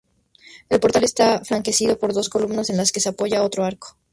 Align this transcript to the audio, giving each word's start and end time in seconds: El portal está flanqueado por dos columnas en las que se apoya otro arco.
El 0.69 0.79
portal 0.79 1.03
está 1.03 1.45
flanqueado 1.45 1.99
por 1.99 2.11
dos 2.13 2.27
columnas 2.27 2.71
en 2.71 2.77
las 2.77 2.91
que 2.91 2.99
se 2.99 3.09
apoya 3.09 3.43
otro 3.43 3.65
arco. 3.65 3.97